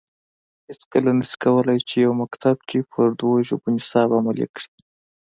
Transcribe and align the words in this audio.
هیڅکله 0.67 1.11
نه 1.19 1.25
شي 1.29 1.35
کولای 1.45 1.79
چې 1.87 1.95
یو 2.05 2.11
مکتب 2.23 2.57
کې 2.69 2.79
په 2.91 3.01
دوه 3.19 3.37
ژبو 3.47 3.67
نصاب 3.75 4.09
عملي 4.19 4.47
کړي 4.53 4.69